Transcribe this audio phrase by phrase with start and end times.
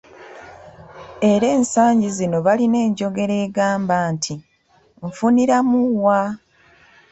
[1.33, 4.35] Era ensangi zino balina enjogera egamba nti,
[5.05, 6.21] "Nfuniramu wa?"